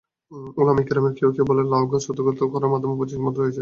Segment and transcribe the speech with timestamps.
[0.57, 3.59] উলামায়ে কিরামের কেউ কেউ বলেন, লাউগাছ উদগত করার মধ্যে প্রচুর হিকমত রয়েছে।